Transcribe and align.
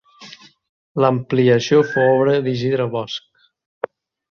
L'ampliació 1.05 1.83
fou 1.91 2.09
obra 2.15 2.35
d'Isidre 2.49 2.91
Bosch. 2.97 3.49